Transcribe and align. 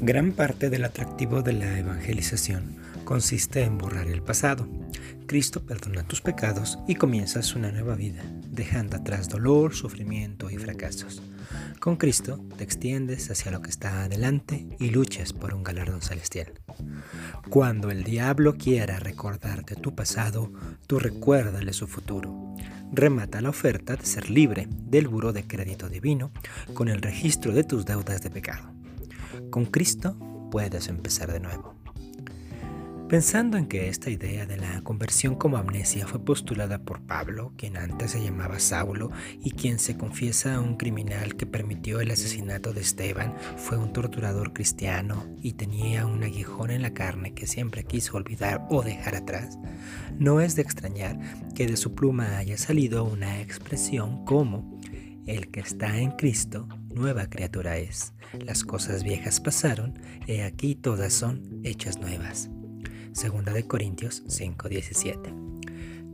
Gran 0.00 0.30
parte 0.30 0.70
del 0.70 0.84
atractivo 0.84 1.42
de 1.42 1.54
la 1.54 1.76
evangelización 1.76 2.76
consiste 3.04 3.64
en 3.64 3.78
borrar 3.78 4.06
el 4.06 4.22
pasado. 4.22 4.68
Cristo 5.26 5.66
perdona 5.66 6.06
tus 6.06 6.20
pecados 6.20 6.78
y 6.86 6.94
comienzas 6.94 7.56
una 7.56 7.72
nueva 7.72 7.96
vida, 7.96 8.22
dejando 8.48 8.96
atrás 8.96 9.28
dolor, 9.28 9.74
sufrimiento 9.74 10.50
y 10.50 10.56
fracasos. 10.56 11.20
Con 11.80 11.96
Cristo 11.96 12.38
te 12.56 12.62
extiendes 12.62 13.28
hacia 13.32 13.50
lo 13.50 13.60
que 13.60 13.70
está 13.70 14.04
adelante 14.04 14.68
y 14.78 14.90
luchas 14.90 15.32
por 15.32 15.52
un 15.52 15.64
galardón 15.64 16.00
celestial. 16.00 16.52
Cuando 17.50 17.90
el 17.90 18.04
diablo 18.04 18.56
quiera 18.56 19.00
recordarte 19.00 19.74
tu 19.74 19.96
pasado, 19.96 20.52
tú 20.86 21.00
recuérdale 21.00 21.72
su 21.72 21.88
futuro. 21.88 22.54
Remata 22.92 23.40
la 23.40 23.50
oferta 23.50 23.96
de 23.96 24.06
ser 24.06 24.30
libre 24.30 24.68
del 24.70 25.08
buro 25.08 25.32
de 25.32 25.44
crédito 25.44 25.88
divino 25.88 26.30
con 26.72 26.88
el 26.88 27.02
registro 27.02 27.52
de 27.52 27.64
tus 27.64 27.84
deudas 27.84 28.22
de 28.22 28.30
pecado. 28.30 28.77
Con 29.50 29.64
Cristo 29.66 30.16
puedes 30.50 30.88
empezar 30.88 31.32
de 31.32 31.40
nuevo. 31.40 31.74
Pensando 33.08 33.56
en 33.56 33.66
que 33.66 33.88
esta 33.88 34.10
idea 34.10 34.44
de 34.44 34.58
la 34.58 34.82
conversión 34.82 35.34
como 35.34 35.56
amnesia 35.56 36.06
fue 36.06 36.22
postulada 36.22 36.80
por 36.80 37.00
Pablo, 37.00 37.54
quien 37.56 37.78
antes 37.78 38.10
se 38.10 38.22
llamaba 38.22 38.58
Saulo 38.58 39.10
y 39.42 39.52
quien 39.52 39.78
se 39.78 39.96
confiesa 39.96 40.60
un 40.60 40.76
criminal 40.76 41.34
que 41.34 41.46
permitió 41.46 42.00
el 42.00 42.10
asesinato 42.10 42.74
de 42.74 42.82
Esteban, 42.82 43.34
fue 43.56 43.78
un 43.78 43.94
torturador 43.94 44.52
cristiano 44.52 45.24
y 45.40 45.54
tenía 45.54 46.04
un 46.04 46.22
aguijón 46.22 46.70
en 46.70 46.82
la 46.82 46.92
carne 46.92 47.32
que 47.32 47.46
siempre 47.46 47.84
quiso 47.84 48.18
olvidar 48.18 48.66
o 48.68 48.82
dejar 48.82 49.14
atrás, 49.14 49.58
no 50.18 50.42
es 50.42 50.54
de 50.54 50.62
extrañar 50.62 51.18
que 51.54 51.66
de 51.66 51.78
su 51.78 51.94
pluma 51.94 52.36
haya 52.36 52.58
salido 52.58 53.04
una 53.04 53.40
expresión 53.40 54.26
como 54.26 54.78
el 55.26 55.48
que 55.48 55.60
está 55.60 55.98
en 55.98 56.10
Cristo, 56.10 56.68
nueva 56.98 57.30
criatura 57.30 57.78
es. 57.78 58.12
Las 58.44 58.64
cosas 58.64 59.04
viejas 59.04 59.40
pasaron, 59.40 59.98
he 60.26 60.42
aquí 60.42 60.74
todas 60.74 61.12
son 61.12 61.60
hechas 61.64 61.98
nuevas. 61.98 62.50
Segunda 63.12 63.52
de 63.52 63.66
Corintios 63.66 64.22
5:17. 64.26 65.32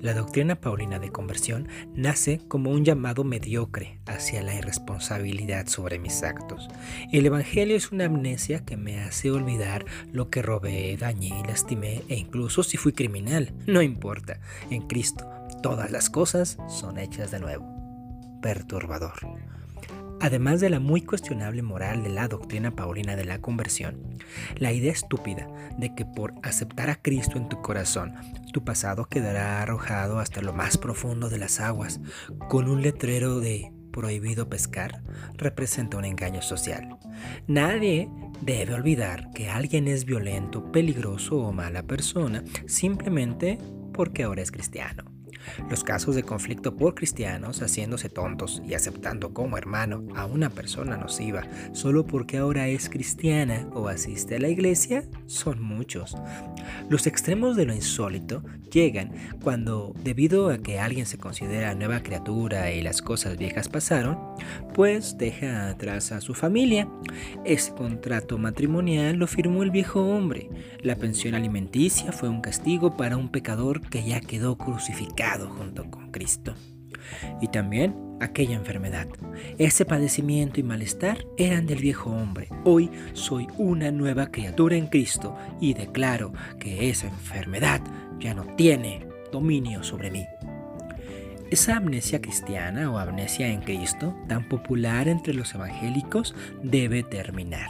La 0.00 0.14
doctrina 0.14 0.60
paulina 0.60 0.98
de 0.98 1.12
conversión 1.12 1.68
nace 1.94 2.40
como 2.48 2.72
un 2.72 2.84
llamado 2.84 3.22
mediocre 3.22 4.00
hacia 4.06 4.42
la 4.42 4.52
irresponsabilidad 4.52 5.68
sobre 5.68 6.00
mis 6.00 6.24
actos. 6.24 6.68
El 7.12 7.24
Evangelio 7.24 7.76
es 7.76 7.92
una 7.92 8.06
amnesia 8.06 8.64
que 8.64 8.76
me 8.76 9.00
hace 9.00 9.30
olvidar 9.30 9.86
lo 10.10 10.28
que 10.28 10.42
robé, 10.42 10.96
dañé 10.96 11.40
lastimé 11.46 12.02
e 12.08 12.16
incluso 12.16 12.64
si 12.64 12.76
fui 12.76 12.92
criminal. 12.92 13.54
No 13.68 13.80
importa, 13.80 14.40
en 14.70 14.82
Cristo 14.88 15.24
todas 15.62 15.92
las 15.92 16.10
cosas 16.10 16.58
son 16.68 16.98
hechas 16.98 17.30
de 17.30 17.38
nuevo 17.38 17.72
perturbador. 18.42 19.14
Además 20.22 20.60
de 20.60 20.70
la 20.70 20.78
muy 20.78 21.02
cuestionable 21.02 21.62
moral 21.62 22.04
de 22.04 22.08
la 22.08 22.28
doctrina 22.28 22.70
paulina 22.70 23.16
de 23.16 23.24
la 23.24 23.40
conversión, 23.40 24.00
la 24.56 24.70
idea 24.70 24.92
estúpida 24.92 25.48
de 25.78 25.96
que 25.96 26.04
por 26.04 26.32
aceptar 26.44 26.90
a 26.90 26.94
Cristo 26.94 27.38
en 27.38 27.48
tu 27.48 27.60
corazón, 27.60 28.14
tu 28.52 28.64
pasado 28.64 29.06
quedará 29.06 29.60
arrojado 29.60 30.20
hasta 30.20 30.40
lo 30.40 30.52
más 30.52 30.78
profundo 30.78 31.28
de 31.28 31.38
las 31.38 31.58
aguas, 31.58 32.00
con 32.48 32.68
un 32.68 32.82
letrero 32.82 33.40
de 33.40 33.72
prohibido 33.90 34.48
pescar, 34.48 35.02
representa 35.34 35.96
un 35.96 36.04
engaño 36.04 36.40
social. 36.40 36.96
Nadie 37.48 38.08
debe 38.42 38.74
olvidar 38.74 39.32
que 39.32 39.50
alguien 39.50 39.88
es 39.88 40.04
violento, 40.04 40.70
peligroso 40.70 41.36
o 41.38 41.52
mala 41.52 41.82
persona 41.82 42.44
simplemente 42.66 43.58
porque 43.92 44.22
ahora 44.22 44.42
es 44.42 44.52
cristiano. 44.52 45.11
Los 45.70 45.84
casos 45.84 46.14
de 46.14 46.22
conflicto 46.22 46.76
por 46.76 46.94
cristianos 46.94 47.62
haciéndose 47.62 48.08
tontos 48.08 48.62
y 48.66 48.74
aceptando 48.74 49.32
como 49.32 49.58
hermano 49.58 50.04
a 50.14 50.26
una 50.26 50.50
persona 50.50 50.96
nociva 50.96 51.42
solo 51.72 52.06
porque 52.06 52.38
ahora 52.38 52.68
es 52.68 52.88
cristiana 52.88 53.66
o 53.72 53.88
asiste 53.88 54.36
a 54.36 54.38
la 54.38 54.48
iglesia 54.48 55.04
son 55.26 55.62
muchos. 55.62 56.16
Los 56.88 57.06
extremos 57.06 57.56
de 57.56 57.66
lo 57.66 57.74
insólito 57.74 58.42
llegan 58.70 59.12
cuando, 59.42 59.94
debido 60.02 60.50
a 60.50 60.58
que 60.58 60.78
alguien 60.78 61.06
se 61.06 61.18
considera 61.18 61.74
nueva 61.74 62.02
criatura 62.02 62.72
y 62.72 62.82
las 62.82 63.02
cosas 63.02 63.36
viejas 63.36 63.68
pasaron, 63.68 64.18
pues 64.74 65.18
deja 65.18 65.68
atrás 65.68 66.12
a 66.12 66.20
su 66.20 66.34
familia. 66.34 66.88
Ese 67.44 67.72
contrato 67.74 68.38
matrimonial 68.38 69.16
lo 69.16 69.26
firmó 69.26 69.62
el 69.62 69.70
viejo 69.70 70.02
hombre. 70.02 70.48
La 70.82 70.96
pensión 70.96 71.34
alimenticia 71.34 72.12
fue 72.12 72.28
un 72.28 72.40
castigo 72.40 72.96
para 72.96 73.16
un 73.16 73.28
pecador 73.28 73.80
que 73.80 74.04
ya 74.04 74.20
quedó 74.20 74.56
crucificado 74.56 75.21
junto 75.48 75.90
con 75.90 76.10
Cristo. 76.10 76.54
Y 77.40 77.48
también 77.48 77.94
aquella 78.20 78.54
enfermedad. 78.54 79.08
Ese 79.58 79.84
padecimiento 79.84 80.60
y 80.60 80.62
malestar 80.62 81.26
eran 81.36 81.66
del 81.66 81.78
viejo 81.78 82.10
hombre. 82.10 82.48
Hoy 82.64 82.90
soy 83.12 83.46
una 83.58 83.90
nueva 83.90 84.30
criatura 84.30 84.76
en 84.76 84.86
Cristo 84.86 85.36
y 85.60 85.74
declaro 85.74 86.32
que 86.58 86.90
esa 86.90 87.08
enfermedad 87.08 87.80
ya 88.18 88.34
no 88.34 88.44
tiene 88.56 89.06
dominio 89.32 89.82
sobre 89.82 90.10
mí. 90.10 90.24
Esa 91.50 91.76
amnesia 91.76 92.22
cristiana 92.22 92.90
o 92.90 92.98
amnesia 92.98 93.48
en 93.48 93.60
Cristo, 93.60 94.16
tan 94.28 94.48
popular 94.48 95.08
entre 95.08 95.34
los 95.34 95.54
evangélicos, 95.54 96.34
debe 96.62 97.02
terminar. 97.02 97.68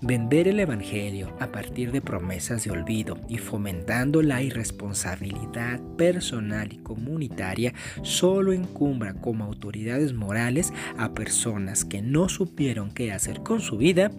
Vender 0.00 0.48
el 0.48 0.60
Evangelio 0.60 1.36
a 1.40 1.48
partir 1.48 1.92
de 1.92 2.00
promesas 2.00 2.64
de 2.64 2.70
olvido 2.70 3.18
y 3.28 3.38
fomentando 3.38 4.22
la 4.22 4.42
irresponsabilidad 4.42 5.80
personal 5.96 6.72
y 6.72 6.78
comunitaria 6.78 7.72
solo 8.02 8.52
encumbra 8.52 9.14
como 9.14 9.44
autoridades 9.44 10.12
morales 10.12 10.72
a 10.98 11.14
personas 11.14 11.84
que 11.84 12.02
no 12.02 12.28
supieron 12.28 12.90
qué 12.90 13.12
hacer 13.12 13.42
con 13.42 13.60
su 13.60 13.76
vida 13.76 14.10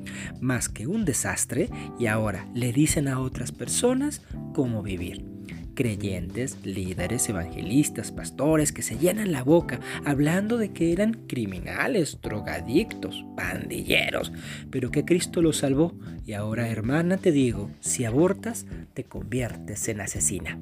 más 0.42 0.70
que 0.70 0.88
un 0.88 1.06
desastre 1.06 1.70
y 2.00 2.08
ahora 2.08 2.48
le 2.54 2.72
dicen 2.72 3.08
a 3.08 3.20
otras 3.20 3.52
personas 3.52 4.22
cómo 4.54 4.82
vivir 4.82 5.35
creyentes, 5.76 6.58
líderes, 6.64 7.30
evangelistas, 7.30 8.12
pastores 8.12 8.72
que 8.72 8.82
se 8.82 8.98
llenan 8.98 9.32
la 9.32 9.44
boca 9.44 9.80
hablando 10.06 10.58
de 10.58 10.72
que 10.72 10.92
eran 10.92 11.14
criminales, 11.28 12.20
drogadictos, 12.22 13.24
pandilleros, 13.36 14.32
pero 14.72 14.90
que 14.90 15.06
Cristo 15.06 15.42
los 15.42 15.58
salvó. 15.58 15.94
Y 16.26 16.34
ahora, 16.34 16.70
hermana, 16.70 17.18
te 17.18 17.32
digo, 17.32 17.70
si 17.82 18.06
abortas, 18.06 18.66
te 18.94 19.04
conviertes 19.04 19.88
en 19.90 20.02
asesina. 20.02 20.60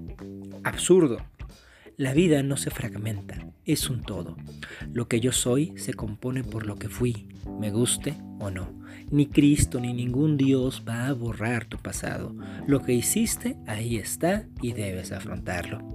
Absurdo. 0.64 1.20
La 1.96 2.16
vida 2.16 2.42
no 2.42 2.58
se 2.58 2.72
fragmenta, 2.72 3.54
es 3.66 3.88
un 3.88 4.02
todo. 4.02 4.36
Lo 4.92 5.08
que 5.08 5.20
yo 5.20 5.32
soy 5.32 5.74
se 5.78 5.94
compone 5.94 6.44
por 6.44 6.66
lo 6.66 6.78
que 6.78 6.90
fui, 6.90 7.28
me 7.60 7.70
guste 7.70 8.16
o 8.40 8.50
no. 8.50 8.82
Ni 9.12 9.28
Cristo 9.28 9.80
ni 9.80 9.94
ningún 9.94 10.36
Dios 10.36 10.84
va 10.90 11.08
a 11.08 11.14
borrar 11.14 11.66
tu 11.66 11.78
pasado. 11.78 12.36
Lo 12.66 12.82
que 12.82 12.94
hiciste, 12.94 13.58
ahí 13.68 13.98
está 13.98 14.48
y 14.60 14.74
debes 14.74 15.12
afrontarlo. 15.12 15.88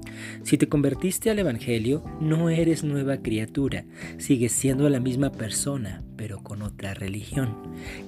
Si 0.45 0.57
te 0.57 0.69
convertiste 0.69 1.31
al 1.31 1.41
Evangelio, 1.41 2.05
no 2.21 2.49
eres 2.49 2.85
nueva 2.85 3.17
criatura, 3.17 3.85
sigues 4.19 4.53
siendo 4.53 4.89
la 4.89 5.01
misma 5.01 5.33
persona, 5.33 6.05
pero 6.17 6.45
con 6.45 6.63
otra 6.63 6.95
religión. 6.95 7.57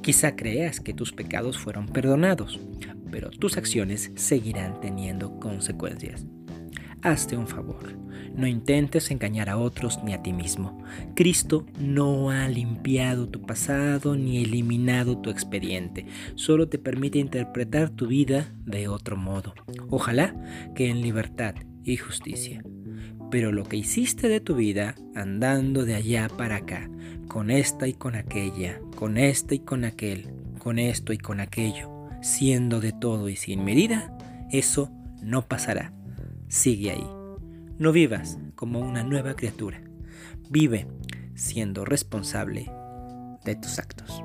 Quizá 0.01 0.37
creas 0.37 0.78
que 0.78 0.95
tus 0.95 1.12
pecados 1.12 1.59
fueron 1.59 1.89
perdonados, 1.89 2.61
pero 3.11 3.31
tus 3.31 3.57
acciones 3.57 4.12
seguirán 4.15 4.81
teniendo 4.81 5.41
consecuencias 5.41 6.25
hazte 7.03 7.37
un 7.37 7.47
favor. 7.47 7.99
No 8.34 8.47
intentes 8.47 9.11
engañar 9.11 9.50
a 9.50 9.59
otros 9.59 10.03
ni 10.05 10.15
a 10.15 10.22
ti 10.22 10.33
mismo. 10.33 10.83
Cristo 11.15 11.66
no 11.78 12.31
ha 12.31 12.49
limpiado 12.49 13.28
tu 13.28 13.43
pasado 13.43 14.16
ni 14.16 14.43
eliminado 14.43 15.19
tu 15.19 15.31
expediente. 15.31 16.06
Solo 16.37 16.69
te 16.69 16.78
permite 16.78 17.19
interpretar 17.19 17.91
tu 17.91 18.06
vida 18.06 18.53
de 18.65 18.89
otro 18.89 19.16
modo. 19.16 19.55
Ojalá 19.89 20.34
que 20.75 20.91
en 20.91 21.03
libertad 21.03 21.55
y 21.84 21.97
justicia. 21.97 22.62
Pero 23.30 23.53
lo 23.53 23.65
que 23.65 23.77
hiciste 23.77 24.28
de 24.28 24.41
tu 24.41 24.57
vida 24.57 24.95
andando 25.15 25.84
de 25.84 25.95
allá 25.95 26.28
para 26.28 26.57
acá, 26.57 26.91
con 27.28 27.51
esta 27.51 27.86
y 27.86 27.92
con 27.92 28.16
aquella, 28.16 28.80
con 28.97 29.19
este 29.19 29.57
y 29.57 29.60
con 29.60 29.84
aquel, 29.84 30.33
con 30.59 30.78
esto 30.78 31.13
y 31.13 31.19
con 31.19 31.41
aquello, 31.41 32.09
siendo 32.22 32.80
de 32.80 32.92
todo 32.92 33.28
y 33.28 33.36
sin 33.36 33.65
medida, 33.65 34.16
eso 34.51 34.91
no 35.22 35.47
pasará 35.47 35.92
sigue 36.50 36.91
ahí. 36.91 37.08
No 37.78 37.92
vivas 37.92 38.38
como 38.56 38.80
una 38.80 39.02
nueva 39.04 39.34
criatura. 39.34 39.80
Vive 40.50 40.86
siendo 41.34 41.84
responsable 41.84 42.70
de 43.44 43.54
tus 43.54 43.78
actos. 43.78 44.22